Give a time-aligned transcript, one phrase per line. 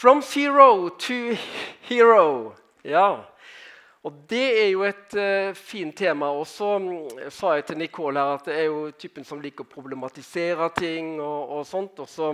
[0.00, 1.36] From zero to
[1.80, 2.54] hero.
[2.84, 3.24] Ja.
[4.02, 6.30] Og Det er jo et uh, fint tema.
[6.32, 9.66] Og så um, sa jeg til Nicole her at det er jo typen som liker
[9.66, 12.00] å problematisere ting og, og sånt.
[12.00, 12.30] Og så,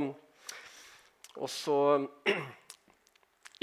[1.35, 1.81] og så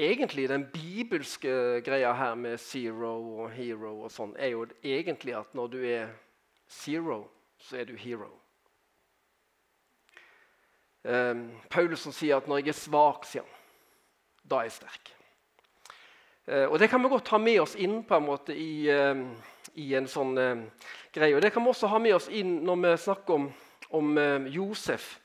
[0.09, 3.15] Egentlig den bibelske greia her med zero
[3.45, 6.07] og hero og sånn, er jo egentlig at når du er
[6.67, 7.21] zero,
[7.61, 8.31] så er du hero.
[11.05, 13.59] Um, Paulus som sier at 'når jeg er svak', sier han,
[14.43, 15.13] da er jeg sterk.
[16.47, 19.15] Uh, og Det kan vi godt ha med oss inn på en måte i, uh,
[19.79, 21.35] i en sånn uh, greie.
[21.35, 23.49] Og Det kan vi også ha med oss inn når vi snakker om,
[23.95, 24.17] om
[24.51, 25.19] Josef.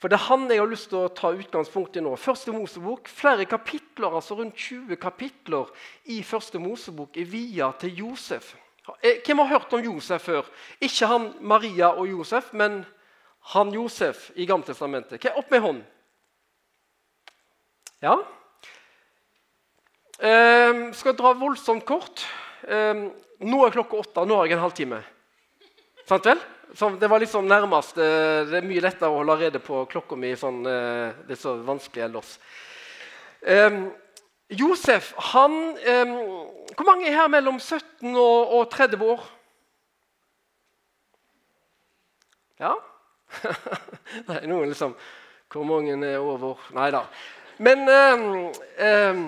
[0.00, 2.14] For det er han jeg har lyst til å ta utgangspunkt i nå.
[2.16, 5.68] Første Mosebok, Flere kapitler, altså rundt 20 kapitler
[6.08, 8.54] i Første Mosebok er via til Josef.
[9.02, 10.48] Hvem har hørt om Josef før?
[10.80, 12.80] Ikke han Maria og Josef, men
[13.52, 15.28] han Josef i Gammeltestamentet.
[15.36, 15.84] Opp med hånden.
[18.00, 18.16] Ja.
[20.20, 22.26] Eh, skal dra voldsomt kort.
[22.68, 23.06] Eh,
[23.40, 24.24] nå er klokka åtte.
[24.28, 24.98] Nå har jeg en halvtime.
[26.04, 26.42] Sant vel?
[26.76, 27.96] Så det var liksom nærmest.
[27.96, 30.34] Eh, det er mye lettere å holde rede på klokka mi.
[30.36, 32.36] Sånn, eh, det er så vanskelig ellers.
[33.40, 33.80] Eh,
[34.50, 35.76] Josef, han
[36.76, 39.20] Hvor mange er her mellom 17 og, og 30 år?
[42.60, 42.74] Ja?
[44.28, 44.96] Nei, noen liksom
[45.50, 47.04] Hvor mange er over Nei da.
[47.62, 48.26] Men eh,
[48.84, 49.22] eh,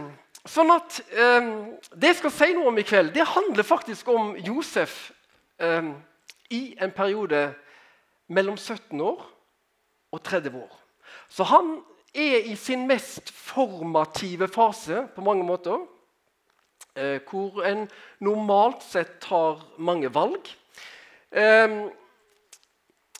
[0.48, 1.50] sånn at eh,
[1.94, 5.12] Det jeg skal si noe om i kveld, det handler faktisk om Josef
[6.50, 7.52] i en periode
[8.34, 9.20] mellom 17 år
[10.12, 10.72] og 30 år.
[11.30, 11.76] Så han
[12.14, 15.84] er i sin mest formative fase på mange måter.
[16.96, 17.86] Eh, hvor en
[18.20, 20.50] normalt sett tar mange valg.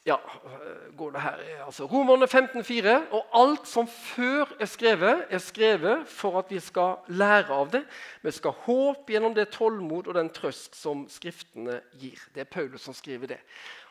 [0.05, 3.09] Eh, ja, eh, går det her, altså Romerne 15,4.
[3.13, 7.85] Og alt som før er skrevet, er skrevet for at vi skal lære av det.
[8.23, 12.19] Vi skal håpe gjennom det tålmod og den trøst som Skriftene gir.
[12.35, 13.41] Det er Paulus som skriver det.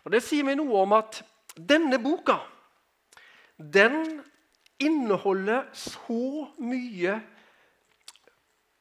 [0.03, 1.23] Og Det sier meg noe om at
[1.55, 2.39] denne boka
[3.57, 4.21] den
[4.79, 7.21] inneholder så mye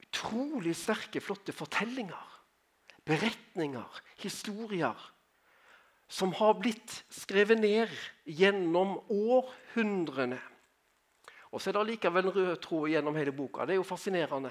[0.00, 2.40] utrolig sterke, flotte fortellinger,
[3.04, 4.96] beretninger, historier
[6.10, 7.92] som har blitt skrevet ned
[8.26, 10.40] gjennom århundrene.
[11.50, 13.66] Og så er det allikevel en rød tråd gjennom hele boka.
[13.66, 14.50] Det er jo fascinerende.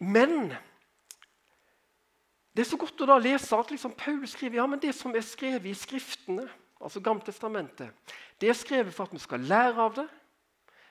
[0.00, 0.52] Men
[2.52, 5.12] det er så godt å da lese at liksom Paul skriver ja, men det som
[5.16, 6.46] er skrevet i Skriftene,
[6.80, 10.06] altså Gammeltestamentet, det er skrevet for at vi skal lære av det.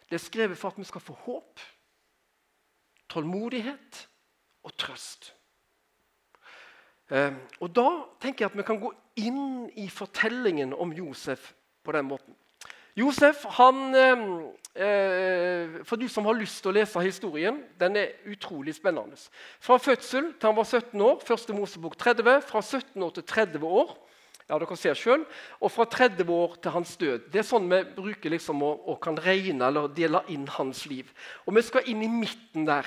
[0.09, 1.61] Det er skrevet for at vi skal få håp,
[3.09, 4.05] tålmodighet
[4.65, 5.31] og trøst.
[7.11, 7.89] Ehm, og Da
[8.21, 12.33] tenker jeg at vi kan gå inn i fortellingen om Josef på den måten.
[12.95, 18.15] Josef, han, ehm, eh, For du som har lyst til å lese historien, den er
[18.25, 19.17] utrolig spennende.
[19.59, 22.41] Fra fødsel til han var 17 år, første Mosebok 30.
[22.41, 23.97] Fra 17 år til 30 år.
[24.47, 25.25] Ja, dere ser selv,
[25.59, 27.31] Og fra 30 år til hans død.
[27.31, 31.11] Det er sånn vi bruker liksom å, å kan regne eller dele inn hans liv.
[31.47, 32.85] Og Vi skal inn i midten der.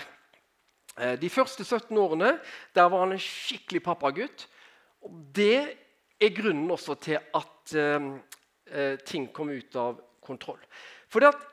[0.99, 2.33] Eh, de første 17 årene
[2.75, 4.49] der var han en skikkelig pappagutt.
[5.07, 5.77] Og det
[6.21, 8.11] er grunnen også til at eh,
[8.67, 10.61] eh ting kom ut av kontroll.
[11.09, 11.47] For det at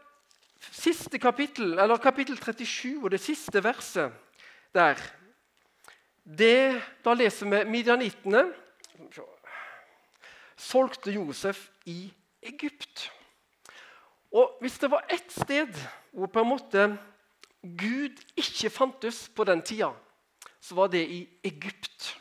[0.60, 4.12] siste kapittel, eller kapittel 37 og det siste verset
[4.74, 4.96] der
[6.26, 8.48] det, Da leser vi midjanittene
[10.58, 12.12] solgte Josef i
[12.42, 13.12] Egypt.
[14.32, 15.70] Og Hvis det var ett sted
[16.12, 16.98] hvor på en måte
[17.78, 19.92] Gud ikke fantes på den tida,
[20.62, 22.16] så var det i Egypt.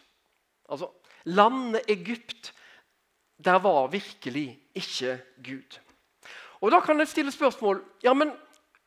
[0.69, 0.91] Altså
[1.25, 2.53] landet Egypt.
[3.45, 5.81] Der var virkelig ikke Gud.
[6.61, 8.33] Og Da kan jeg stille spørsmål ja, men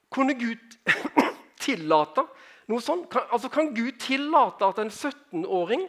[0.09, 0.77] Kunne Gud
[1.65, 2.23] tillate
[2.67, 3.09] noe sånt?
[3.11, 5.83] Kan, altså, kan Gud tillate at en 17-åring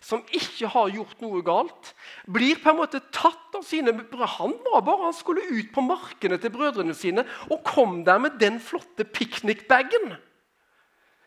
[0.00, 1.92] som ikke har gjort noe galt,
[2.24, 6.38] blir på en måte tatt av sine Han var bare, han skulle ut på markene
[6.40, 10.16] til brødrene sine og kom der med den flotte piknikbagen.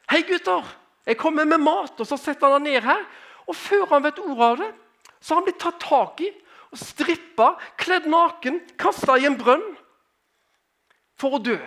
[0.10, 0.66] 'Hei, gutter,
[1.06, 3.06] jeg kommer med mat.' Og så setter han ned her.
[3.48, 4.72] Og før han vet ordet av det,
[5.22, 6.32] så har han blitt tatt tak i
[6.74, 9.66] og strippa, kledd naken, kasta i en brønn
[11.22, 11.60] for å dø.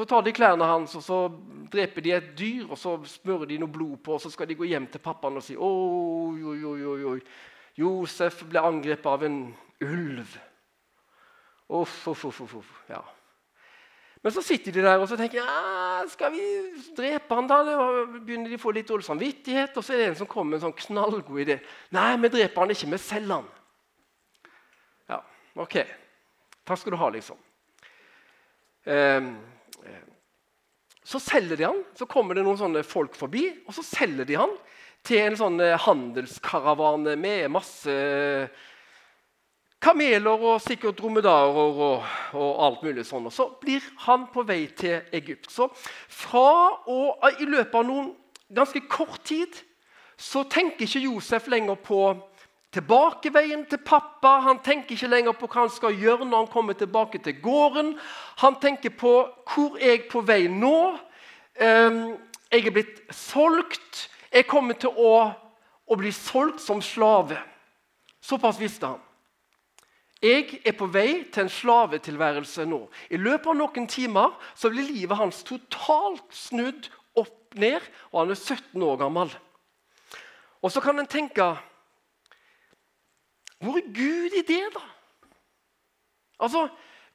[0.00, 1.16] Så tar de klærne hans og så
[1.68, 4.56] dreper de et dyr og så smører de noe blod på og så skal de
[4.56, 7.18] gå hjem til pappaen og si oi, oi, oi, oi.
[7.76, 9.36] Josef ble angrepet av en
[9.84, 10.32] ulv.
[11.68, 12.72] Uff, uff, uff, uff.
[12.88, 13.02] Ja.
[14.24, 16.48] Men så sitter de der og så tenker ja, skal vi
[16.96, 17.60] drepe han da?
[18.24, 19.76] Begynner de å få litt dårlig samvittighet.
[19.76, 21.60] Og så er det en som kommer med en sånn knallgod idé.
[21.92, 23.54] Nei, vi dreper han ikke, vi selger han.
[25.12, 25.22] Ja,
[25.60, 25.80] ok.
[26.64, 27.48] Takk skal du ha, liksom.
[28.88, 29.34] Um,
[31.10, 34.36] Så selger de han, så kommer det noen sånne folk forbi, og så selger de
[34.38, 34.52] han
[35.06, 37.94] til en sånn eh, handelskaravane med masse
[39.80, 42.04] kameler og sikkert dromedarer og,
[42.36, 43.30] og, alt mulig sånn.
[43.30, 45.48] Og så blir han på vei til Egypt.
[45.52, 46.50] Så fra
[46.92, 48.12] og i løpet av noen
[48.52, 49.56] ganske kort tid
[50.20, 52.02] så tenker ikke Josef lenger på
[52.74, 54.36] tilbakeveien til pappa.
[54.46, 57.94] Han tenker ikke lenger på hva han skal gjøre når han kommer tilbake til gården.
[58.44, 59.14] Han tenker på
[59.54, 60.96] hvor er jeg på vei nå.
[61.60, 62.00] Um,
[62.50, 64.08] jeg er blitt solgt.
[64.30, 65.14] Jeg kommer til å,
[65.86, 67.38] å bli solgt som slave.
[68.22, 69.00] Såpass visste han.
[70.20, 72.82] Jeg er på vei til en slavetilværelse nå.
[73.08, 77.80] I løpet av noen timer så blir livet hans totalt snudd opp ned,
[78.12, 79.32] og han er 17 år gammel.
[80.60, 81.46] Og så kan en tenke
[83.60, 84.84] Hvor er Gud i det, da?
[86.40, 86.68] Altså,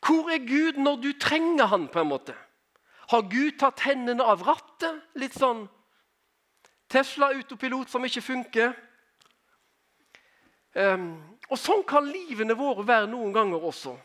[0.06, 2.36] Hvor er Gud når du trenger han på en måte?
[3.09, 5.01] Har Gud tatt hendene av rattet?
[5.18, 5.65] Litt sånn
[6.89, 8.75] Tesla-autopilot som ikke funker.
[10.75, 11.15] Um,
[11.50, 13.95] og Sånn kan livene våre være noen ganger også.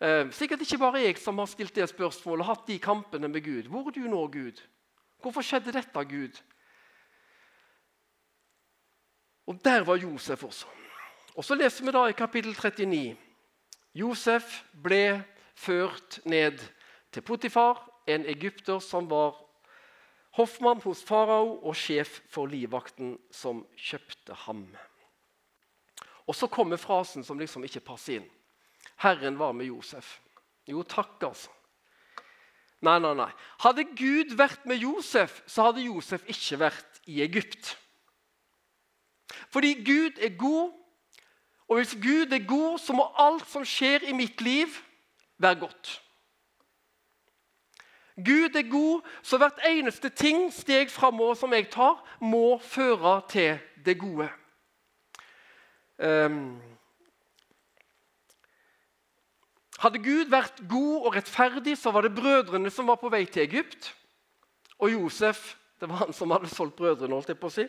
[0.00, 3.44] Um, sikkert ikke bare jeg som har stilt det spørsmålet og hatt de kampene med
[3.44, 3.68] Gud.
[3.68, 4.62] Hvor er du nå, Gud?
[5.20, 6.40] Hvorfor skjedde dette, Gud?
[9.46, 10.66] Og Der var Josef også.
[11.36, 13.16] Og Så leser vi da i kapittel 39.
[13.94, 16.58] Josef ble ført ned
[17.12, 19.34] til Potifar, en egypter som var
[20.38, 24.66] hoffmann hos farao og sjef for livvakten som kjøpte ham.
[26.26, 28.28] Og så kommer frasen som liksom ikke passer inn.
[29.02, 30.18] Herren var med Josef.
[30.68, 31.50] Jo, takk, altså.
[32.80, 33.30] Nei, nei, nei.
[33.60, 37.74] Hadde Gud vært med Josef, så hadde Josef ikke vært i Egypt.
[39.50, 40.72] Fordi Gud er god,
[41.68, 44.66] og hvis Gud er god, så må alt som skjer i mitt liv,
[45.38, 46.02] være godt.
[48.16, 53.58] Gud er god, så hvert eneste ting, steg framover som jeg tar, må føre til
[53.84, 54.28] det gode.
[56.00, 56.60] Um,
[59.78, 63.46] hadde Gud vært god og rettferdig, så var det brødrene som var på vei til
[63.46, 63.94] Egypt.
[64.78, 67.14] Og Josef det var han som hadde solgt brødrene.
[67.14, 67.64] holdt jeg på å si.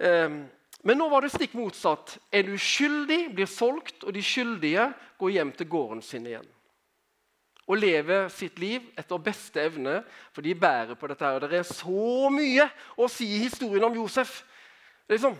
[0.00, 0.40] Um,
[0.82, 2.16] men nå var det stikk motsatt.
[2.32, 4.88] En uskyldig blir solgt, og de skyldige
[5.20, 6.48] går hjem til gården sin igjen.
[7.68, 10.00] Og lever sitt liv etter beste evne,
[10.34, 11.24] for de bærer på dette.
[11.24, 11.36] her.
[11.36, 12.66] Og Det er så mye
[12.96, 14.40] å si i historien om Josef.
[15.08, 15.36] Liksom.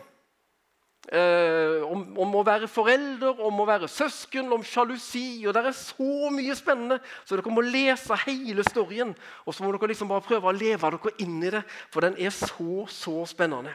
[1.09, 5.41] Eh, om, om, å være forelder, om å være søsken, om sjalusi.
[5.47, 9.15] og Det er så mye spennende, så dere må lese hele storyen.
[9.43, 12.19] Og så må dere liksom bare prøve å leve dere inn i det, for den
[12.21, 13.73] er så, så spennende.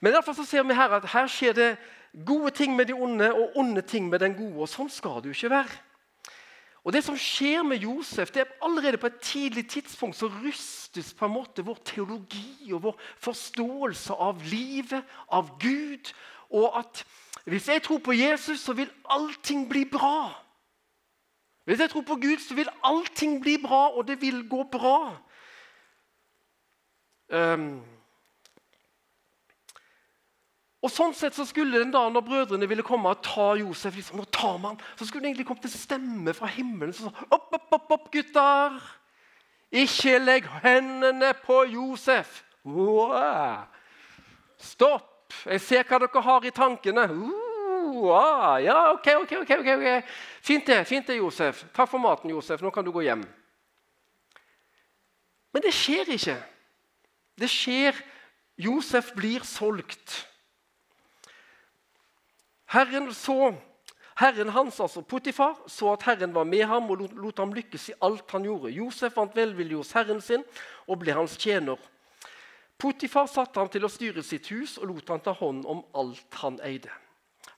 [0.00, 1.70] Men i alle fall så ser vi her at her skjer det
[2.26, 4.64] gode ting med de onde og onde ting med den gode.
[4.64, 5.82] og Sånn skal det jo ikke være.
[6.86, 11.14] Og Det som skjer med Josef, det er allerede på et tidlig tidspunkt så rystes
[11.14, 15.02] på en måte vår teologi og vår forståelse av livet,
[15.32, 16.12] av Gud.
[16.54, 17.02] Og at
[17.44, 20.30] hvis jeg tror på Jesus, så vil allting bli bra.
[21.64, 25.16] Hvis jeg tror på Gud, så vil allting bli bra, og det vil gå bra.
[27.34, 27.82] Um,
[30.86, 34.22] og sånn sett så skulle den da når brødrene ville komme og ta Josef, liksom,
[34.22, 37.50] og ta man, så skulle det egentlig komme til stemme fra himmelen som sa opp,
[37.58, 38.78] opp, opp, opp, gutter!
[39.74, 42.44] Ikke legg hendene på Josef!
[44.62, 45.12] Stopp!
[45.42, 47.06] Jeg ser hva dere har i tankene.
[48.62, 49.52] Ja, ok, ok, ok.
[49.58, 50.14] ok.
[50.46, 51.64] Fint det, fint det, Josef.
[51.74, 52.62] Takk for maten, Josef.
[52.62, 53.24] Nå kan du gå hjem.
[55.50, 56.36] Men det skjer ikke.
[57.42, 57.98] Det skjer.
[58.56, 60.22] Josef blir solgt.
[62.66, 63.54] Herren så
[64.16, 67.96] Herren hans, altså Potifar, så at Herren var med ham og lot ham lykkes i
[68.02, 68.72] alt han gjorde.
[68.72, 70.44] Josef vant velvilje hos herren sin
[70.86, 71.76] og ble hans tjener.
[72.80, 76.40] Potifar satte ham til å styre sitt hus og lot ham ta hånd om alt
[76.40, 76.92] han eide.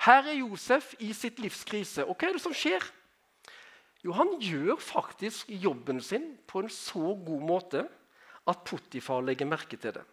[0.03, 2.03] Her er Josef i sitt livskrise.
[2.07, 2.83] Og hva er det som skjer?
[4.03, 7.87] Jo, Han gjør faktisk jobben sin på en så god måte
[8.49, 10.05] at Potifar legger merke til det.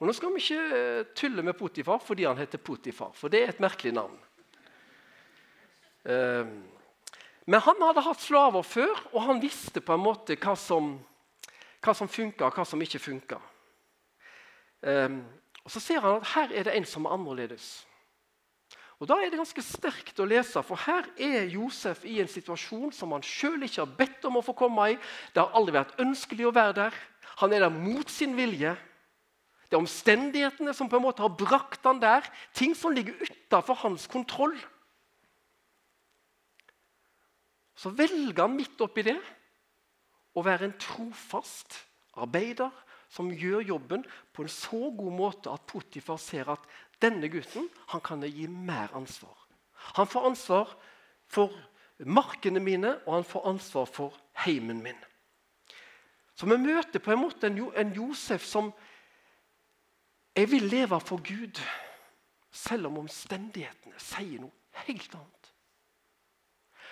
[0.00, 3.42] Og Nå skal vi ikke eh, tulle med Potifar fordi han heter Potifar, for det
[3.42, 4.16] er et merkelig navn.
[6.08, 6.54] Ehm,
[7.44, 10.94] men han hadde hatt slaver før, og han visste på en måte hva som,
[11.84, 13.40] hva som funka, og hva som ikke funka.
[14.88, 15.20] Ehm,
[15.60, 17.70] og så ser han at her er det en som er annerledes.
[19.00, 22.92] Og Da er det ganske sterkt å lese, for her er Josef i en situasjon
[22.92, 24.98] som han sjøl ikke har bedt om å få komme i.
[25.32, 26.98] Det har aldri vært ønskelig å være der.
[27.40, 28.74] Han er der mot sin vilje.
[29.70, 32.26] Det er omstendighetene som på en måte har brakt han der.
[32.52, 34.56] Ting som ligger utafor hans kontroll.
[37.78, 39.16] Så velger han midt oppi det
[40.34, 41.78] å være en trofast
[42.18, 42.74] arbeider
[43.10, 44.02] som gjør jobben
[44.34, 46.66] på en så god måte at Potifar ser at
[47.02, 49.34] denne gutten han kan gi mer ansvar.
[49.96, 50.74] Han får ansvar
[51.30, 51.54] for
[51.98, 54.98] markene mine, og han får ansvar for heimen min.
[56.34, 58.70] Så vi møter på en måte en, Josef som
[60.40, 61.60] jeg vil leve for Gud,
[62.52, 65.50] selv om omstendighetene sier noe helt annet.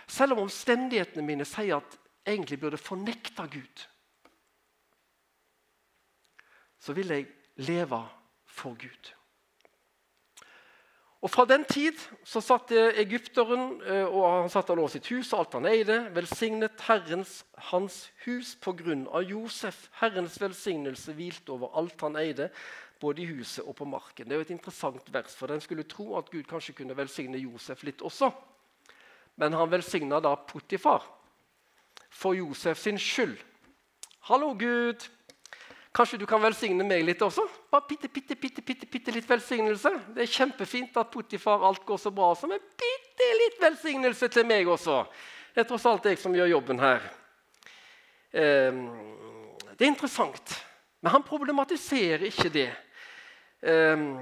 [0.09, 3.85] Selv om omstendighetene mine sier at jeg egentlig burde fornekte Gud,
[6.79, 7.27] så vil jeg
[7.57, 8.03] leve
[8.47, 9.15] for Gud.
[11.19, 15.33] Og Fra den tid så satt egypteren eh, og han satt han over sitt hus
[15.33, 17.41] og alt han eide, velsignet Herrens
[17.73, 19.89] hans hus på grunn av Josef.
[19.99, 22.53] Herrens velsignelse hvilte over alt han eide,
[23.01, 24.27] både i huset og på marken.
[24.27, 27.39] Det er jo et interessant vers, for Den skulle tro at Gud kanskje kunne velsigne
[27.39, 28.31] Josef litt også.
[29.39, 31.05] Men han velsigna da Potifar
[32.11, 33.39] for Josef sin skyld.
[34.29, 35.07] Hallo, Gud!
[35.95, 37.43] Kanskje du kan velsigne meg litt også?
[37.73, 39.91] Bare bitte, bitte, bitte, bitte, bitte litt velsignelse.
[40.15, 44.69] Det er kjempefint at Potifar alt går så bra, men bitte litt velsignelse til meg
[44.69, 45.01] også.
[45.55, 47.07] Det er tross alt jeg som gjør jobben her.
[48.31, 48.85] Ehm,
[49.73, 50.53] det er interessant,
[51.01, 52.69] men han problematiserer ikke det.
[53.67, 54.17] Ehm,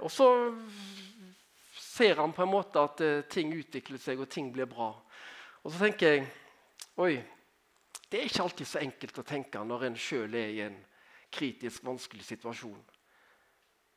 [0.00, 0.28] og så
[1.72, 4.92] ser han på en måte at eh, ting utvikler seg, og ting blir bra.
[5.62, 6.28] Og så tenker jeg
[7.00, 7.14] Oi,
[8.10, 10.76] det er ikke alltid så enkelt å tenke når en sjøl er i en
[11.32, 12.80] kritisk, vanskelig situasjon.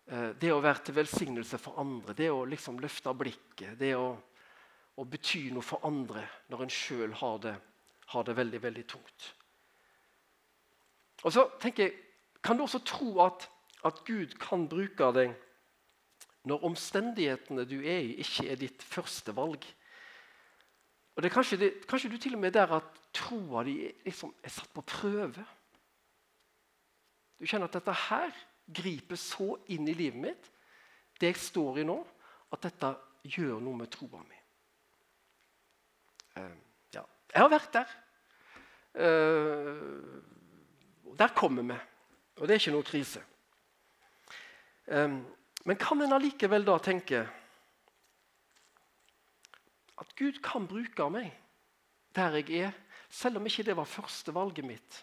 [0.06, 4.12] Eh, det å være til velsignelse for andre, det å liksom løfte blikket, det å,
[4.96, 7.50] å bety noe for andre når en sjøl har,
[8.14, 9.30] har, det veldig, veldig tungt.
[11.24, 12.00] Og så tenker jeg,
[12.44, 13.46] Kan du også tro at,
[13.84, 15.34] at Gud kan bruke deg
[16.48, 19.64] når omstendighetene du er i, ikke er ditt første valg?
[21.14, 23.76] Og det er kanskje, det, kanskje du til og med der at troa di
[24.06, 25.46] liksom er satt på prøve.
[27.38, 28.34] Du kjenner at dette her
[28.74, 30.50] griper så inn i livet mitt,
[31.20, 32.00] det jeg står i nå,
[32.54, 32.94] at dette
[33.36, 34.40] gjør noe med troa mi.
[36.34, 36.56] Uh,
[36.96, 37.04] ja.
[37.34, 37.94] Jeg har vært der.
[38.98, 40.22] Uh,
[41.20, 41.78] der kommer vi.
[42.40, 43.22] Og det er ikke noe krise.
[44.88, 47.24] Men kan en allikevel da tenke
[50.04, 51.32] at Gud kan bruke meg
[52.14, 52.74] der jeg er,
[53.10, 54.98] selv om ikke det var førstevalget mitt.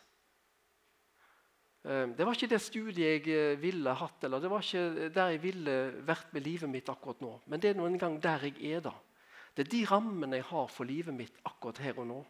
[1.84, 5.32] Eh, det var ikke det studiet jeg eh, ville hatt, eller det var ikke der
[5.34, 7.32] jeg ville vært med livet mitt akkurat nå.
[7.46, 8.94] Men det er noen gang der jeg er, da.
[9.56, 12.20] Det er de rammene jeg har for livet mitt akkurat her og nå.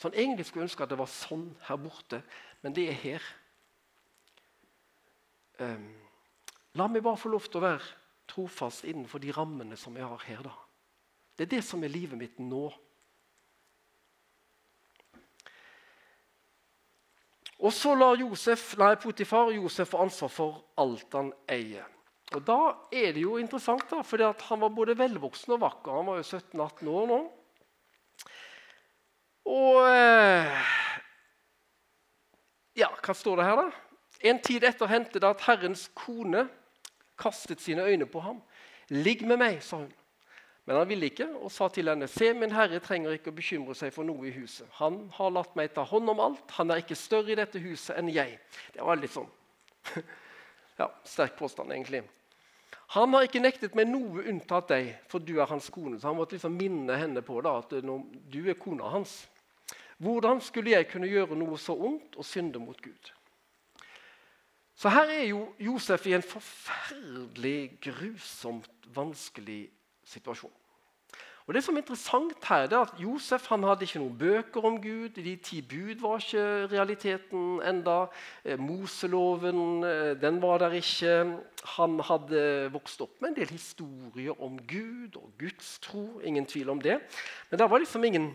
[0.00, 2.22] Sånn, Egentlig skulle jeg ønske at det var sånn her borte,
[2.62, 3.28] men det er her.
[5.60, 5.90] Um,
[6.78, 7.90] la meg bare få lov til å være
[8.32, 10.42] trofast innenfor de rammene som jeg har her.
[10.46, 10.54] da.
[11.36, 12.66] Det er det som er livet mitt nå.
[17.62, 21.86] Og så lar Josef, nei, Potifar Josef få ansvar for alt han eier.
[22.32, 22.58] Og Da
[22.90, 25.92] er det jo interessant, da, for han var både velvoksen og vakker.
[25.92, 27.20] Han var jo 17-18 år nå.
[29.52, 30.72] Og eh,
[32.80, 33.70] Ja, hva står det her, da?
[34.30, 36.46] En tid etter hendte det at Herrens kone
[37.22, 38.42] kastet sine øyne på ham.
[38.90, 39.92] 'Ligg med meg', sa hun.
[40.64, 43.74] Men han ville ikke og sa til henne, 'Se, min herre trenger ikke å bekymre
[43.74, 46.50] seg for noe i huset.' 'Han har latt meg ta hånd om alt.
[46.58, 48.38] Han er ikke større i dette huset enn jeg.'
[48.74, 49.30] Det var litt sånn
[50.80, 52.04] ja, sterk påstand, egentlig.
[52.92, 55.96] Han har ikke nektet meg noe unntatt deg, for du er hans kone.
[55.98, 59.22] Så han måtte liksom minne henne på da, at du er kona hans.
[60.02, 63.12] Hvordan skulle jeg kunne gjøre noe så ondt og synde mot Gud?
[64.82, 69.68] Så her er jo Josef i en forferdelig, grusomt vanskelig
[70.04, 70.50] situasjon.
[71.46, 74.66] Og Det som er interessant her, det er at Josef han hadde ikke noen bøker
[74.66, 75.20] om Gud.
[75.22, 78.08] De ti bud var ikke realiteten enda.
[78.44, 81.14] Eh, Moseloven eh, den var der ikke.
[81.76, 82.42] Han hadde
[82.74, 86.20] vokst opp med en del historier om Gud og Guds tro.
[86.24, 86.98] Ingen tvil om det.
[87.50, 88.32] Men det var liksom ingen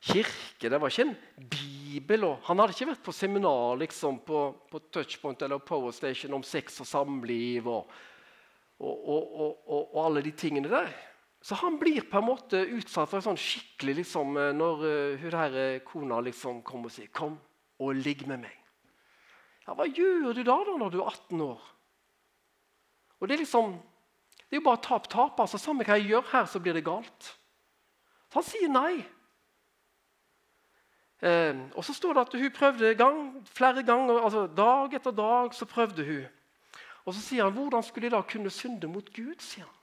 [0.00, 0.70] kirke.
[0.70, 1.16] Det var ikke en
[1.50, 1.77] bibel.
[2.24, 6.42] Og Han hadde ikke vært på seminar liksom, på, på Touchpoint eller Power Station om
[6.42, 7.66] sex og samliv.
[7.66, 7.90] og
[8.78, 10.92] og, og, og, alle de tingene der.
[11.42, 15.34] Så han blir på en måte utsatt for sånn skikkelig liksom, eh, Når uh, hun
[15.34, 17.38] der kona liksom kommer og sier 'Kom
[17.78, 18.62] og ligg med meg'.
[19.66, 21.60] Ja, Hva gjør du da, da når du er 18 år?
[23.20, 23.72] Og Det er liksom,
[24.50, 25.40] det er jo bare tap-tap.
[25.40, 27.38] altså Samme hva jeg gjør her, så blir det galt.
[28.30, 29.04] Så han sier nei.
[31.22, 35.54] Eh, og så står det at hun prøvde gang, flere ganger, altså dag etter dag
[35.54, 36.26] så prøvde hun.
[37.04, 39.74] Og så sier han, 'Hvordan skulle jeg da kunne synde mot Gud?' sier han.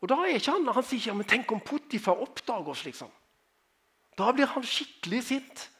[0.00, 2.84] Og da er ikke Han han sier ikke, ja, men 'tenk om Potifar oppdager oss',
[2.84, 3.10] liksom.
[4.18, 5.70] Da blir han skikkelig sint.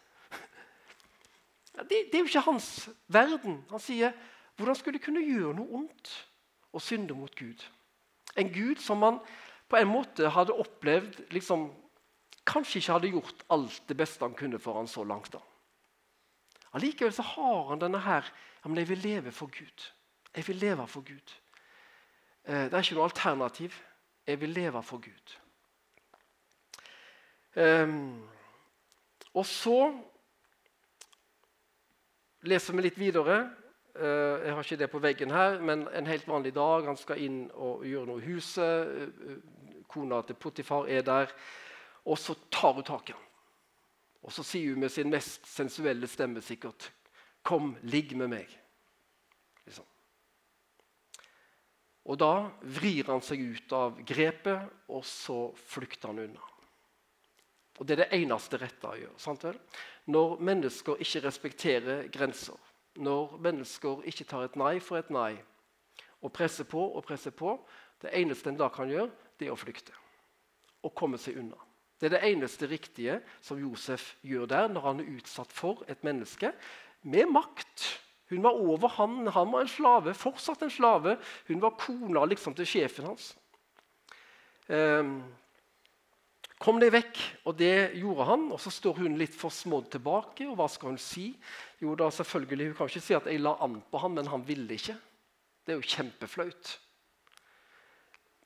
[1.77, 3.65] Det, det, er jo ikke hans verden.
[3.71, 4.13] Han sier
[4.57, 6.13] hvordan skulle de kunne gjøre noe ondt
[6.73, 7.65] og synde mot Gud?
[8.37, 9.19] En Gud som man
[9.69, 11.69] på en måte hadde opplevd liksom,
[12.47, 15.33] kanskje ikke hadde gjort alt det beste han kunne for han så langt.
[15.33, 15.43] da.
[16.73, 18.25] Allikevel så har han denne her
[18.65, 19.93] ja, men 'Jeg vil leve for Gud'.
[20.37, 21.35] Jeg vil leve for Gud.
[22.45, 23.73] Eh, det er ikke noe alternativ.
[24.27, 25.37] Jeg vil leve for Gud.
[27.57, 27.89] Eh,
[29.35, 29.95] og så
[32.43, 33.51] leser vi litt videre.
[33.97, 36.85] Eh, jeg har ikke det på veggen her, men en helt vanlig dag.
[36.87, 39.13] Han skal inn og gjøre noe i huset.
[39.17, 39.37] Uh,
[39.89, 41.33] kona til Potifar er der.
[42.07, 43.23] Og så tar hun tak i ham.
[44.27, 46.91] Og så sier hun med sin mest sensuelle stemme sikkert
[47.43, 48.57] 'Kom, ligg med meg'.
[49.67, 49.85] Liksom.
[52.05, 56.41] Og da vrir han seg ut av grepet, og så flykter han unna.
[57.79, 59.19] Og Det er det eneste rette å gjøre.
[59.19, 59.59] sant vel?
[60.07, 62.57] Når mennesker ikke respekterer grenser,
[62.97, 65.37] når mennesker ikke tar et nei for et nei,
[66.23, 67.59] og presser på og presser på
[68.03, 69.93] Det eneste en da kan gjøre, det er å flykte
[70.85, 71.66] og komme seg unna.
[72.01, 76.03] Det er det eneste riktige som Josef gjør der når han er utsatt for et
[76.05, 76.53] menneske
[77.07, 77.87] med makt
[78.29, 79.27] hun var over han.
[79.27, 81.17] Han var en slave, fortsatt en slave.
[81.47, 83.35] Hun var kona liksom, til sjefen hans.
[84.67, 85.21] Um,
[86.57, 87.21] Kom deg vekk.
[87.47, 88.49] Og det gjorde han.
[88.55, 90.49] Og så står hun litt for smådd tilbake.
[90.49, 91.29] Og hva skal hun si?
[91.83, 94.49] Jo, da selvfølgelig, Hun kan ikke si at 'jeg la an på han, men han
[94.49, 94.97] ville ikke.
[95.67, 96.79] Det er jo kjempeflaut.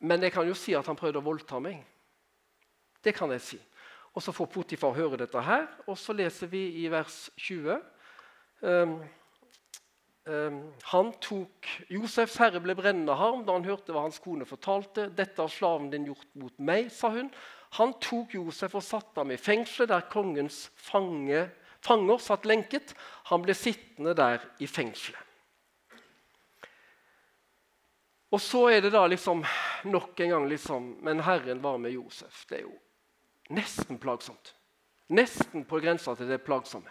[0.00, 1.84] Men jeg kan jo si at han prøvde å voldta meg.
[3.04, 3.58] Det kan jeg si.
[4.14, 7.78] Og Så får Potifar høre dette her, og så leser vi i vers 20.
[8.60, 8.96] Um,
[10.26, 10.58] um,
[10.90, 15.08] han tok, Josefs herre ble brennende harm da han hørte hva hans kone fortalte.
[15.14, 17.30] 'Dette har slaven din gjort mot meg', sa hun.
[17.78, 21.46] Han tok Josef og satte ham i fengselet, der kongens fange,
[21.86, 22.94] fanger satt lenket.
[23.30, 25.22] Han ble sittende der i fengselet.
[28.30, 29.42] Og så er det da liksom
[29.90, 32.44] nok en gang liksom Men Herren var med Josef.
[32.48, 32.76] Det er jo
[33.50, 34.54] nesten plagsomt.
[35.10, 36.90] Nesten på grensa til det plagsomme.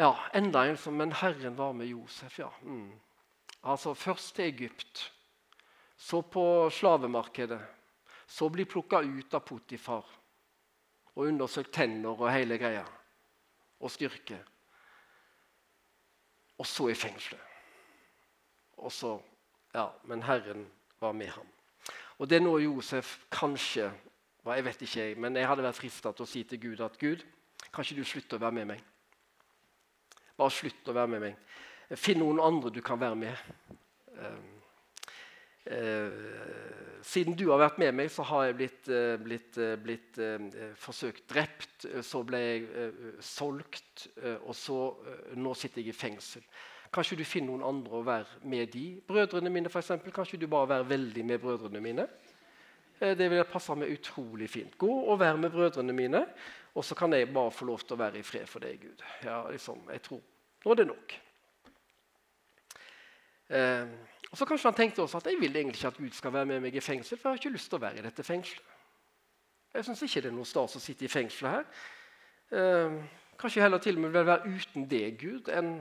[0.00, 2.48] Ja, enda en som Men Herren var med Josef, ja.
[2.62, 2.92] Mm.
[3.62, 5.12] Altså Først til Egypt,
[5.96, 7.60] så på slavemarkedet.
[8.26, 10.06] Så bli plukka ut av Potifar
[11.14, 12.84] og undersøkt tenner og hele greia.
[13.80, 14.38] Og styrke.
[16.58, 17.42] Og så i fengselet.
[18.76, 19.20] Og så
[19.74, 20.66] Ja, men Herren
[21.00, 21.46] var med ham.
[22.18, 23.92] Og det er noe Josef kanskje
[24.46, 27.24] Jeg vet ikke, men jeg hadde vært frista til å si til Gud at Gud,
[27.70, 28.80] kan ikke du slutte å være med meg?
[30.40, 31.42] Bare slutt å være med meg.
[32.00, 33.50] Finn noen andre du kan være med.
[34.16, 34.38] Uh,
[35.68, 40.20] uh, siden du har vært med meg, så har jeg blitt, uh, blitt, blitt
[40.80, 41.88] forsøkt drept.
[42.06, 42.90] Så ble jeg
[43.24, 44.08] solgt,
[44.46, 44.80] og så,
[45.36, 46.46] nå sitter jeg i fengsel.
[46.90, 48.86] Kanskje du finner noen andre å være med de.
[49.06, 50.14] Brødrene mine, eksempel.
[50.14, 52.08] Kanskje du bare være veldig med brødrene mine.
[53.00, 54.74] Det vil passe meg utrolig fint.
[54.76, 56.20] Gå og vær med brødrene mine,
[56.76, 59.04] og så kan jeg bare få lov til å være i fred for deg, Gud.
[59.24, 60.20] Ja, liksom, jeg tror
[60.64, 61.14] nå er det nok.
[63.50, 63.86] Eh,
[64.30, 66.46] og så Kanskje han tenkte også at jeg vil egentlig ikke at Gud skal være
[66.52, 68.76] med meg i fengsel, for jeg har ikke lyst til å være i dette fengselet.
[69.74, 71.64] Jeg syns ikke det er noe stas å sitte i fengselet her.
[72.58, 73.00] Eh,
[73.40, 75.78] kanskje heller til og med vil være uten det, Gud, enn,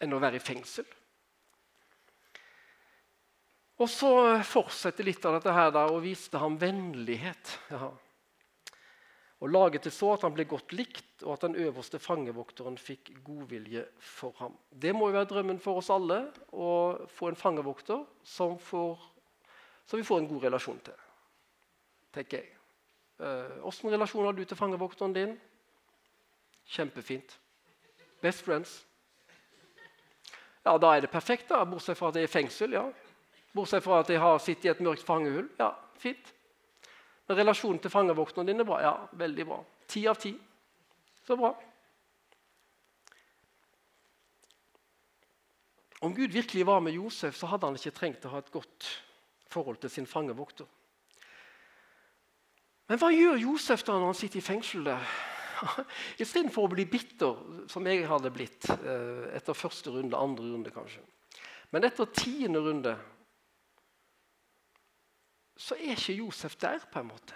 [0.00, 0.86] enn å være i fengsel.
[3.78, 4.10] Og så
[4.42, 7.56] fortsetter litt av dette her da, og viste ham vennlighet.
[7.70, 7.92] Ja
[9.38, 13.12] og laget det så at han ble godt likt, og at den øverste fangevokteren fikk
[13.22, 14.56] godvilje for ham.
[14.70, 16.70] Det må jo være drømmen for oss alle å
[17.14, 18.98] få en fangevokter som, får,
[19.86, 21.04] som vi får en god relasjon til.
[22.14, 22.50] tenker jeg.
[23.62, 25.38] Åssen eh, relasjon har du til fangevokteren din?
[26.66, 27.38] Kjempefint.
[28.22, 28.80] Best friends.
[30.64, 32.74] Ja, Da er det perfekt, da, bortsett fra at det er fengsel.
[32.74, 32.90] ja.
[33.56, 35.48] Bortsett fra at jeg har sittet i et mørkt fangehull.
[35.58, 36.34] Ja, fint.
[37.28, 38.80] Men relasjonen til fangevokteren din er bra.
[38.84, 39.58] Ja, veldig bra.
[39.88, 40.34] Ti av ti.
[41.26, 41.52] Så bra.
[46.00, 48.86] Om Gud virkelig var med Josef, så hadde han ikke trengt å ha et godt
[49.50, 50.68] forhold til sin fangevokter.
[52.88, 55.16] Men hva gjør Josef da når han sitter i fengselet?
[56.22, 61.02] Istedenfor å bli bitter, som jeg hadde blitt eh, etter første runde, andre runde kanskje.
[61.74, 62.94] Men etter tiende runde
[65.58, 67.34] så er ikke Josef der, på en måte.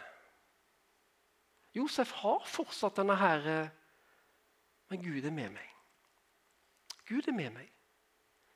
[1.75, 3.69] Josef har fortsatt denne her eh,
[4.93, 5.69] Men Gud er med meg.
[7.09, 7.69] Gud er med meg.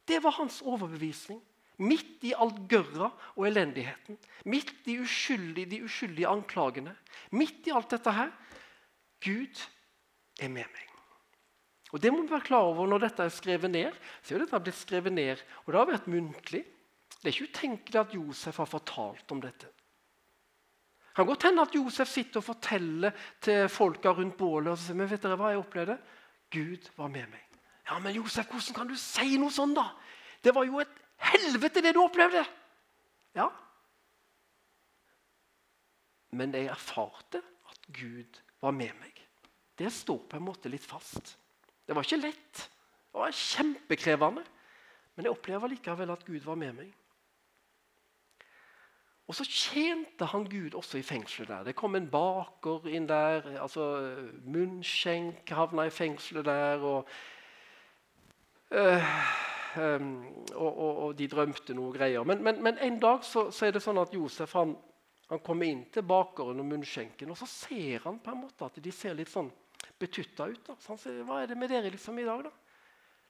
[0.07, 1.41] Det var hans overbevisning.
[1.81, 4.19] Midt i alt gørra og elendigheten.
[4.45, 6.93] Midt i uskyldige, de uskyldige anklagene.
[7.33, 8.31] Midt i alt dette her.
[9.25, 9.65] Gud
[10.41, 10.93] er med meg.
[11.95, 14.61] Og det må vi være klar over Når dette er skrevet ned, så er dette
[14.61, 16.65] blitt skrevet ned, og det har vært muntlig.
[17.27, 19.67] Det er ikke utenkelig at Josef har fortalt om dette.
[19.67, 24.95] Det kan godt hende at Josef sitter og forteller til folka rundt bålet og sier,
[24.95, 25.97] men vet dere hva jeg opplevde?
[26.55, 27.57] Gud var med meg.
[27.89, 29.89] Ja, men Josef, hvordan kan du si noe sånn, da?
[30.39, 30.93] Det var jo et
[31.33, 32.45] helvete, det du opplevde!
[33.35, 33.49] Ja.
[36.31, 37.41] Men jeg erfarte
[37.73, 39.19] at Gud var med meg.
[39.75, 41.33] Det står på en måte litt fast.
[41.83, 42.63] Det var ikke lett.
[43.11, 44.47] Det var kjempekrevende.
[45.17, 46.95] Men jeg opplever likevel at Gud var med meg.
[49.27, 51.65] Og så tjente han Gud også i fengselet der.
[51.67, 53.59] Det kom en baker inn der.
[53.61, 53.87] altså
[54.45, 56.79] Munnskjenk havna i fengselet der.
[56.79, 57.09] og
[58.71, 59.03] øh,
[59.79, 60.01] øh,
[60.55, 62.25] og, og, og, de drømte noe greier.
[62.25, 64.77] Men, men, men en dag så, så, er det sånn at Josef han,
[65.31, 68.79] han kommer inn til bakeren og munnskjenken, og så ser han på en måte at
[68.83, 69.51] de ser litt sånn
[69.99, 70.63] betutta ut.
[70.67, 70.77] da.
[70.79, 72.55] Så han sier, 'Hva er det med dere liksom i dag, da?'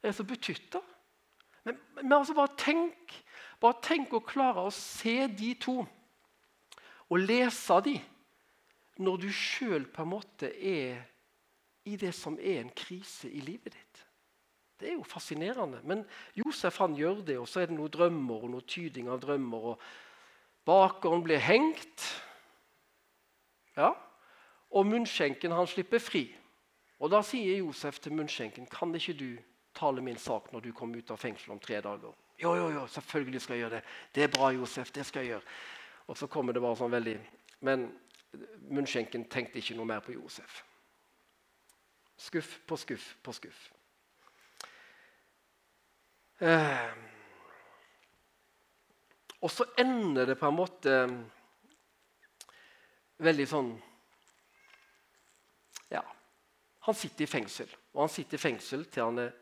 [0.02, 0.80] Er er så betutta.
[1.64, 3.24] Men, men altså bare tenk
[3.60, 5.80] bare tenk å klare å se de to
[7.06, 7.96] og lese de
[9.02, 11.04] når du sjøl på en måte er
[11.86, 14.02] i det som er en krise i livet ditt.
[14.76, 15.80] Det er jo fascinerende.
[15.84, 16.02] Men
[16.36, 19.70] Josef han gjør det, og så er det noen drømmer og noe tyding av drømmer.
[19.72, 22.08] og Bakeren blir hengt,
[23.76, 23.92] ja,
[24.74, 26.26] og munnskjenken han slipper fri.
[26.98, 29.30] Og Da sier Josef til munnskjenken, kan ikke du
[29.76, 32.12] tale min sak når du kommer ut av fengsel om tre dager?
[32.42, 33.82] Jo, jo, jo, selvfølgelig skal jeg gjøre det.
[34.14, 34.92] Det er bra, Josef.
[34.92, 35.42] det skal jeg gjøre.
[36.06, 37.16] Og så kommer det bare sånn veldig
[37.64, 37.86] Men
[38.68, 40.60] munnskjenken tenkte ikke noe mer på Josef.
[42.16, 43.62] Skuff på skuff på skuff.
[46.40, 46.92] Eh.
[49.40, 50.94] Og så ender det på en måte
[53.24, 53.72] veldig sånn
[55.90, 56.02] Ja.
[56.84, 59.32] Han sitter i fengsel, og han sitter i fengsel til han er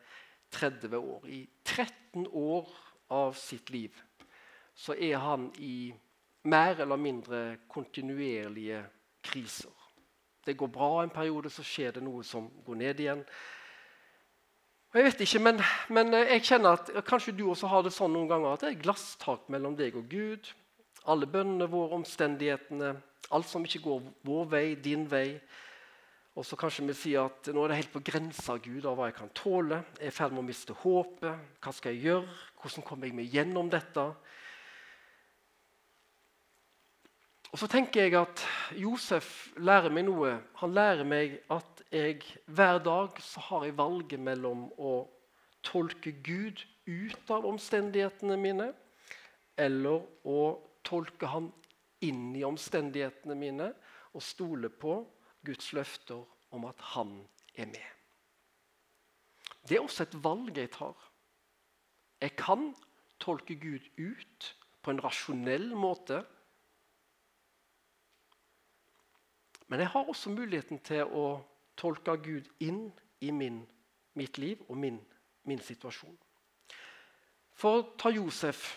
[0.55, 1.27] 30 år.
[1.27, 2.71] I 13 år
[3.11, 3.95] av sitt liv
[4.75, 5.95] så er han i
[6.51, 8.83] mer eller mindre kontinuerlige
[9.23, 9.71] kriser.
[10.45, 13.23] Det går bra en periode, så skjer det noe som går ned igjen.
[14.93, 18.13] Og jeg vet ikke, men, men, jeg kjenner at kanskje du også har det sånn
[18.15, 20.51] noen ganger at det er glasstak mellom deg og Gud.
[21.11, 22.93] Alle bønnene våre, omstendighetene,
[23.35, 25.41] alt som ikke går vår vei, din vei.
[26.35, 29.07] Og så kanskje vi sier at nå er det helt på grensa Gud av hva
[29.07, 29.85] jeg kan tåle.
[30.01, 31.45] Jeg er i ferd med å miste håpet.
[31.63, 32.39] Hva skal jeg gjøre?
[32.59, 34.07] Hvordan kommer jeg meg gjennom dette?
[37.55, 38.43] Og så tenker jeg at
[38.75, 39.29] Josef
[39.63, 40.33] lærer meg noe.
[40.59, 42.19] Han lærer meg at jeg
[42.51, 44.97] hver dag så har jeg valget mellom å
[45.63, 48.73] tolke Gud ut av omstendighetene mine,
[49.55, 50.41] eller å
[50.83, 51.53] tolke Han
[52.03, 53.71] inn i omstendighetene mine
[54.11, 54.99] og stole på
[55.45, 57.17] Guds løfter om at han
[57.55, 57.91] er med.
[59.69, 60.97] Det er også et valg jeg tar.
[62.21, 62.75] Jeg kan
[63.21, 66.25] tolke Gud ut på en rasjonell måte.
[69.67, 71.41] Men jeg har også muligheten til å
[71.77, 72.87] tolke Gud inn
[73.21, 73.63] i min,
[74.15, 75.01] mitt liv og min,
[75.49, 76.17] min situasjon.
[77.55, 78.75] For å ta Josef.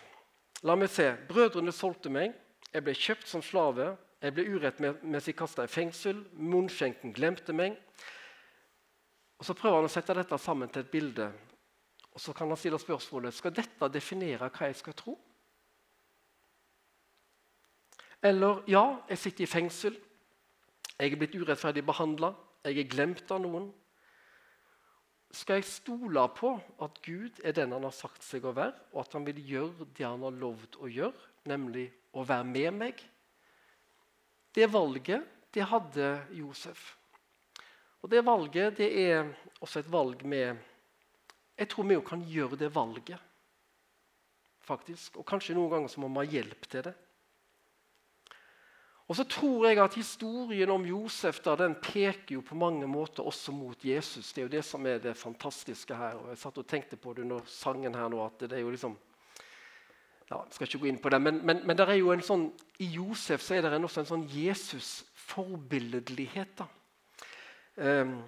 [0.63, 1.11] La meg se.
[1.29, 2.33] Brødrene solgte meg.
[2.71, 3.95] Jeg ble kjøpt som slave.
[4.21, 6.23] Jeg ble urettmessig kasta i fengsel.
[6.33, 7.77] Munnskjenken glemte meg.
[9.37, 11.31] Og Så prøver han å sette dette sammen til et bilde.
[12.13, 15.17] Og Så kan han stille spørsmålet skal dette definere hva jeg skal tro.
[18.25, 19.97] Eller ja, jeg sitter i fengsel.
[20.97, 22.33] Jeg er blitt urettferdig behandla.
[22.65, 23.69] Jeg er glemt av noen.
[25.29, 29.03] Skal jeg stole på at Gud er den han har sagt seg å være, og
[29.03, 33.03] at han vil gjøre det han har lovd å gjøre, nemlig å være med meg?
[34.57, 35.21] Det valget
[35.53, 36.95] det hadde Josef.
[38.01, 39.27] Og Det valget det er
[39.61, 40.57] også et valg med
[41.57, 43.17] Jeg tror vi jo kan gjøre det valget,
[44.61, 45.17] faktisk.
[45.17, 46.93] Og kanskje noen ganger så må vi ha hjelp til det.
[49.07, 53.25] Og så tror jeg at Historien om Josef da, den peker jo på mange måter
[53.25, 54.33] også mot Jesus.
[54.33, 56.19] Det er jo det som er det fantastiske her.
[56.19, 58.73] og Jeg satt og tenkte på det under sangen her nå, at det er jo
[58.73, 58.97] liksom
[60.29, 62.45] ja, skal ikke gå inn på det, men, men, men jo en sånn,
[62.83, 66.55] i Josef så er det også en sånn Jesus-forbilledlighet.
[67.77, 68.23] Um,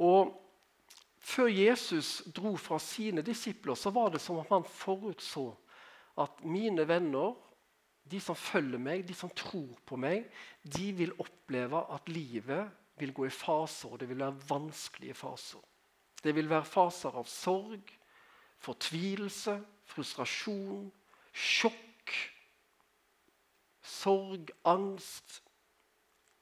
[0.00, 0.22] og
[1.30, 5.52] Før Jesus dro fra sine disipler, så var det som om han forutså
[6.18, 7.36] at mine venner,
[8.10, 10.24] de som følger meg, de som tror på meg,
[10.64, 15.62] de vil oppleve at livet vil gå i faser, og det vil være vanskelige faser.
[16.24, 17.92] Det vil være faser av sorg,
[18.60, 19.54] fortvilelse,
[19.90, 20.88] frustrasjon,
[21.32, 22.16] sjokk,
[23.82, 25.40] sorg, angst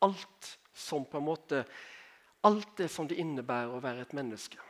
[0.05, 1.65] Alt som på en måte
[2.47, 4.61] Alt det som det innebærer å være et menneske.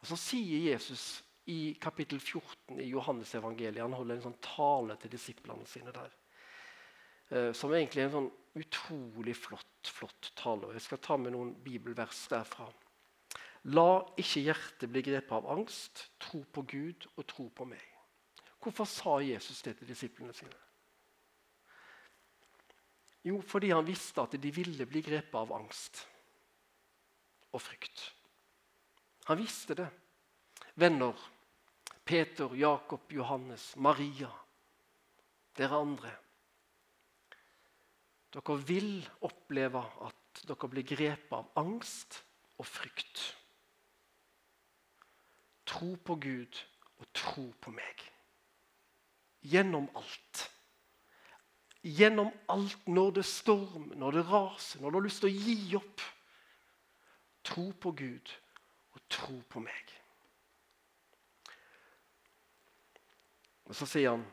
[0.00, 5.12] Og Så sier Jesus i kapittel 14 i Johannesevangeliet Han holder en sånn tale til
[5.14, 6.10] disiplene sine der.
[7.30, 10.72] Eh, som egentlig er en sånn utrolig flott, flott tale.
[10.74, 12.66] Jeg skal ta med noen bibelvers derfra.
[13.74, 16.06] La ikke hjertet bli grepet av angst.
[16.22, 17.82] Tro på Gud og tro på meg.
[18.62, 20.62] Hvorfor sa Jesus det til disiplene sine?
[23.26, 26.04] Jo, fordi han visste at de ville bli grepet av angst
[27.50, 28.02] og frykt.
[29.26, 29.88] Han visste det.
[30.78, 31.16] Venner,
[32.04, 34.30] Peter, Jakob, Johannes, Maria,
[35.58, 36.12] dere andre.
[38.30, 42.20] Dere vil oppleve at dere blir grepet av angst
[42.60, 43.35] og frykt.
[45.66, 46.60] Tro på Gud
[46.98, 48.04] og tro på meg.
[49.46, 50.46] Gjennom alt.
[51.82, 55.76] Gjennom alt når det stormer, når det raser, når du har lyst til å gi
[55.78, 56.06] opp.
[57.46, 58.32] Tro på Gud
[58.96, 59.92] og tro på meg.
[63.66, 64.26] Og Så sier han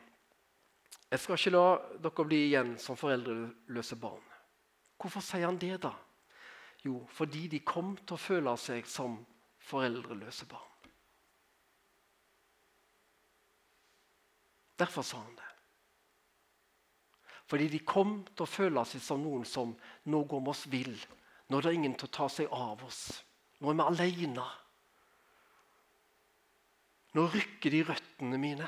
[1.14, 1.66] jeg skal ikke la
[2.02, 4.22] dere bli igjen som foreldreløse barn.
[4.98, 5.92] Hvorfor sier han det, da?
[6.82, 9.20] Jo, fordi de kom til å føle seg som
[9.62, 10.73] foreldreløse barn.
[14.78, 15.50] Derfor sa han det.
[17.46, 19.74] Fordi de kom til å føle seg som noen som
[20.10, 20.94] nå går med oss vill.
[21.48, 23.02] Nå er det ingen til å ta seg av oss.
[23.60, 24.46] Nå er vi alene.
[27.14, 28.66] Nå rykker de røttene mine.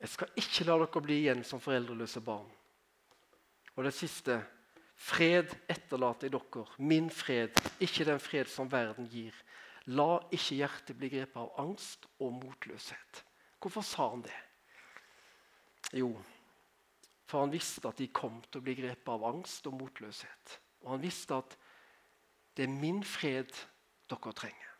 [0.00, 2.48] Jeg skal ikke la dere bli igjen som foreldreløse barn.
[3.74, 4.38] Og det siste
[4.94, 6.64] fred etterlater jeg dere.
[6.78, 9.34] Min fred, ikke den fred som verden gir.
[9.92, 13.24] La ikke hjertet bli grepet av angst og motløshet.
[13.60, 14.38] Hvorfor sa han det?
[15.92, 16.14] Jo,
[17.28, 20.58] for han visste at de kom til å bli grepet av angst og motløshet.
[20.84, 21.56] Og han visste at
[22.56, 23.52] det er min fred
[24.10, 24.70] dere trenger.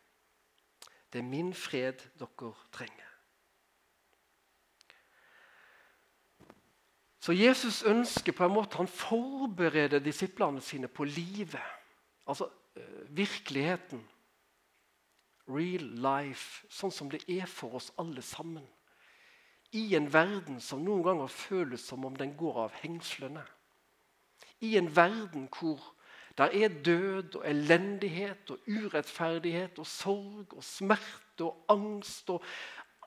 [1.12, 3.11] Det er min fred dere trenger.
[7.25, 11.62] Så Jesus ønsker på en måte, han forbereder disiplene sine på livet.
[12.29, 14.03] Altså øh, virkeligheten
[15.50, 18.64] real life, sånn som det er for oss alle sammen.
[19.74, 23.42] I en verden som noen ganger føles som om den går av hengslene.
[24.62, 25.83] I en verden hvor
[26.38, 32.42] der er død og elendighet og urettferdighet og sorg og smerte og angst og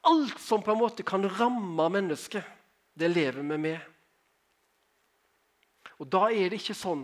[0.08, 2.43] alt som på en måte kan ramme mennesket,
[2.95, 3.80] det lever vi med.
[5.97, 7.04] Og da er det ikke sånn,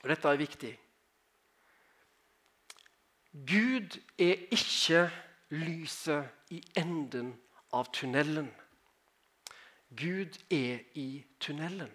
[0.00, 0.72] og dette er viktig
[3.32, 5.10] Gud er ikke
[5.50, 7.34] lyset i enden
[7.72, 8.50] av tunnelen.
[9.96, 11.90] Gud er i tunnelen.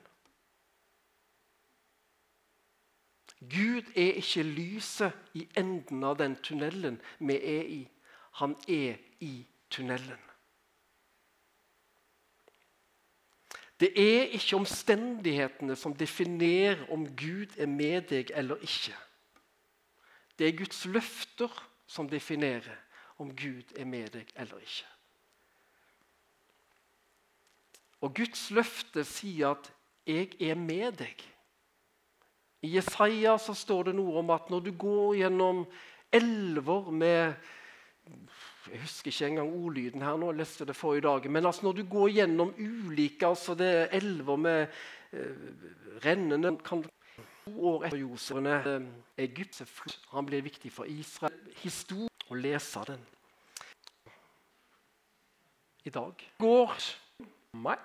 [3.39, 7.81] Gud er ikke lyset i enden av den tunnelen vi er i.
[8.39, 10.21] Han er i tunnelen.
[13.79, 18.95] Det er ikke omstendighetene som definerer om Gud er med deg eller ikke.
[20.39, 21.51] Det er Guds løfter
[21.87, 22.75] som definerer
[23.17, 24.89] om Gud er med deg eller ikke.
[28.03, 29.71] Og Guds løfte sier at
[30.05, 31.23] 'jeg er med deg'.
[32.61, 35.65] I Jesaja så står det noe om at når du går gjennom
[36.11, 37.33] elver med
[38.65, 41.31] Jeg husker ikke engang ordlyden her nå, jeg leste det forrige dag.
[41.31, 44.67] Men altså når du går gjennom ulike altså det er elver med
[45.13, 45.35] eh,
[46.05, 46.81] rennende kan,
[47.45, 48.86] To år etter Josefene eh,
[49.21, 49.60] Egypt
[50.10, 51.36] han blir viktig for Israel.
[51.62, 53.03] Historie å lese den.
[55.86, 56.73] I dag går
[57.62, 57.84] meg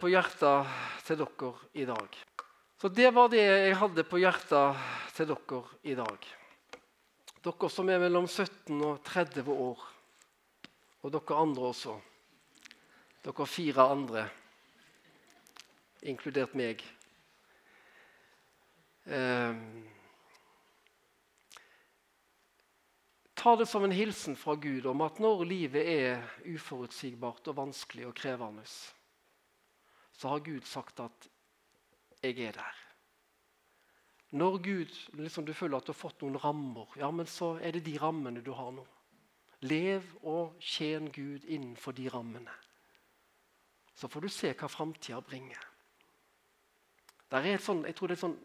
[0.00, 0.72] på hjertet
[1.04, 2.16] til dere i dag.
[2.80, 6.28] Så det var det jeg hadde på hjertet til dere i dag.
[7.44, 9.84] Dere som er mellom 17 og 30 år.
[11.04, 12.00] Og dere andre også.
[13.26, 14.28] Dere fire andre,
[16.08, 16.80] inkludert meg.
[19.08, 19.56] Eh,
[23.34, 28.04] ta det som en hilsen fra Gud om at når livet er uforutsigbart og vanskelig
[28.10, 28.66] og krevende,
[30.12, 31.28] så har Gud sagt at
[32.22, 32.84] 'jeg er der'.
[34.30, 37.70] Når Gud, liksom du føler at du har fått noen rammer, ja, men så er
[37.70, 38.86] det de rammene du har nå.
[39.60, 42.52] Lev og tjen Gud innenfor de rammene.
[43.94, 45.64] Så får du se hva framtida bringer.
[47.30, 48.44] Der er et sånn, jeg tror det er et sånn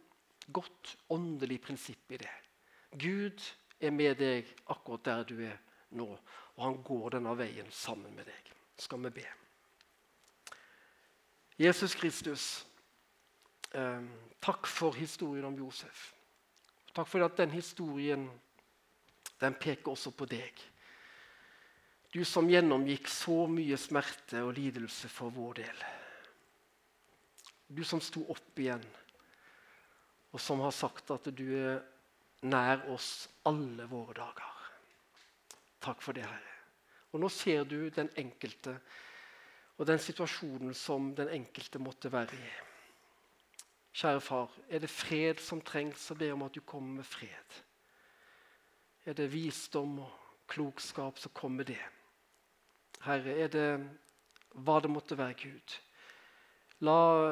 [0.51, 2.33] godt åndelig prinsipp i det.
[2.91, 3.45] Gud
[3.79, 5.57] er med deg akkurat der du er
[5.93, 6.07] nå,
[6.55, 8.51] og han går denne veien sammen med deg.
[8.77, 9.25] Skal vi be.
[11.59, 12.65] Jesus Kristus,
[13.71, 14.01] eh,
[14.41, 16.13] takk for historien om Josef.
[16.93, 18.29] Takk for at den historien
[19.39, 20.61] den peker også på deg.
[22.13, 25.79] Du som gjennomgikk så mye smerte og lidelse for vår del.
[27.73, 28.83] Du som sto opp igjen,
[30.33, 31.83] og som har sagt at du er
[32.49, 34.59] nær oss alle våre dager.
[35.83, 36.53] Takk for det, Herre.
[37.13, 38.77] Og Nå ser du den enkelte
[39.77, 42.51] og den situasjonen som den enkelte måtte være i.
[43.93, 47.05] Kjære far, er det fred som trengs, så ber jeg om at du kommer med
[47.05, 47.57] fred.
[49.05, 50.13] Er det visdom og
[50.49, 51.81] klokskap, så kommer det.
[53.03, 53.67] Herre, er det
[54.53, 55.75] hva det måtte være, Gud.
[56.83, 57.31] La,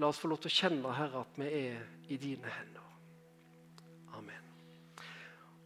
[0.00, 2.86] la oss få lov til å kjenne, Herre, at vi er i dine hender.
[4.16, 4.46] Amen.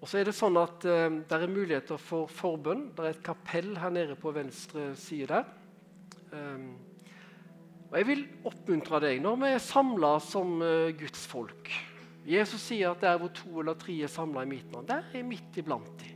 [0.01, 2.89] Og så er det sånn at eh, Det er muligheter for forbønn.
[2.97, 5.29] Det er et kapell her nede på venstre side.
[5.31, 5.47] der.
[6.33, 6.75] Um,
[7.87, 11.71] og Jeg vil oppmuntre deg når vi er samla som uh, Guds folk.
[12.27, 15.23] Jesus sier at der hvor to eller tre er samla i mitt navn, der er
[15.23, 16.16] midt iblant dem.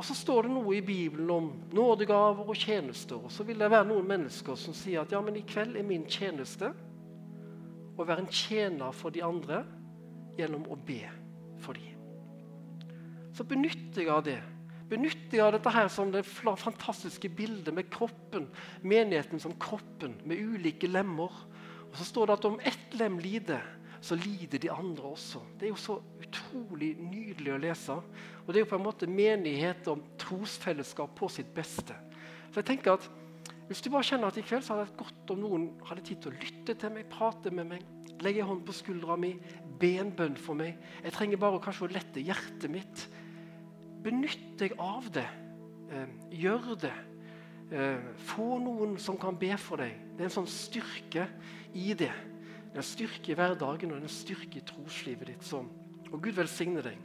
[0.00, 3.18] Og så står det noe i Bibelen om nådegaver og tjenester.
[3.20, 5.84] Og så vil det være noen mennesker som sier at ja, men i kveld er
[5.84, 6.70] min tjeneste
[8.00, 9.58] å være en tjener for de andre
[10.38, 11.02] gjennom å be
[11.60, 11.98] for dem.
[13.36, 14.38] Så benytter jeg av det.
[14.88, 18.48] Benytter jeg av dette her som det fantastiske bildet med kroppen,
[18.80, 21.36] menigheten som kroppen, med ulike lemmer.
[21.90, 23.68] Og Så står det at om ett lem lider,
[24.00, 25.42] så lider de andre også.
[25.60, 27.96] Det er jo så utrolig nydelig å lese.
[28.46, 31.96] Og Det er jo på en måte menighet og trosfellesskap på sitt beste.
[32.50, 33.10] Så jeg tenker at
[33.70, 36.18] Hvis du bare kjenner at i kveld så hadde det godt om noen hadde tid
[36.18, 37.84] til å lytte til meg, prate med meg,
[38.18, 39.30] legge hånd på skuldra mi,
[39.78, 40.74] be en bønn for meg.
[41.04, 43.04] Jeg trenger bare kanskje å lette hjertet mitt.
[44.02, 45.28] Benytt deg av det.
[45.86, 46.10] Eh,
[46.42, 46.96] gjør det.
[47.70, 49.94] Eh, få noen som kan be for deg.
[50.16, 51.28] Det er en sånn styrke
[51.70, 52.10] i det.
[52.70, 55.46] Det er styrke i hverdagen og det er styrke i troslivet ditt.
[55.46, 55.70] Sånn.
[56.10, 56.98] Og Gud velsigne deg.